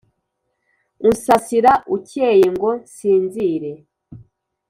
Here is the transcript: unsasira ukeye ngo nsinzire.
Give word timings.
unsasira 1.07 1.73
ukeye 1.95 2.45
ngo 2.55 2.69
nsinzire. 2.81 3.71